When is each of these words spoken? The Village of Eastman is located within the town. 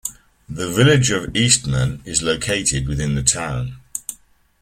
The 0.49 0.67
Village 0.67 1.11
of 1.11 1.35
Eastman 1.35 2.01
is 2.05 2.23
located 2.23 2.87
within 2.87 3.13
the 3.13 3.21
town. 3.21 3.77